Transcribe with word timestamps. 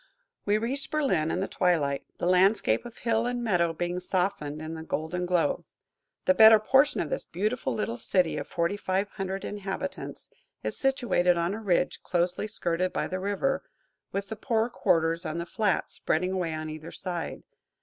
We 0.45 0.57
reached 0.57 0.89
Berlin 0.89 1.29
in 1.29 1.41
the 1.41 1.47
twilight, 1.47 2.07
the 2.17 2.25
landscape 2.25 2.87
of 2.87 2.97
hill 2.97 3.27
and 3.27 3.43
meadow 3.43 3.71
being 3.71 3.99
softened 3.99 4.59
in 4.59 4.73
the 4.73 4.81
golden 4.81 5.27
glow. 5.27 5.63
The 6.25 6.33
better 6.33 6.57
portion 6.57 7.01
of 7.01 7.11
this 7.11 7.23
beautiful 7.23 7.75
little 7.75 7.97
city 7.97 8.35
of 8.37 8.47
forty 8.47 8.77
five 8.77 9.09
hundred 9.09 9.45
inhabitants 9.45 10.31
is 10.63 10.75
situated 10.75 11.37
on 11.37 11.53
a 11.53 11.61
ridge, 11.61 12.01
closely 12.01 12.47
skirted 12.47 12.91
by 12.91 13.05
the 13.05 13.19
river, 13.19 13.61
with 14.11 14.29
the 14.29 14.35
poorer 14.35 14.71
quarters 14.71 15.23
on 15.23 15.37
the 15.37 15.45
flats 15.45 15.97
spreading 15.97 16.31
away 16.31 16.55
on 16.55 16.67
either 16.71 16.89
side. 16.91 17.43